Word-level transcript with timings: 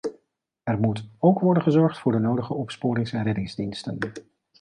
Er 0.63 0.79
moet 0.79 1.07
ook 1.19 1.39
worden 1.39 1.63
gezorgd 1.63 1.99
voor 1.99 2.11
de 2.11 2.19
nodige 2.19 2.53
opsporings- 2.53 3.11
en 3.13 3.23
reddingsdiensten. 3.23 3.97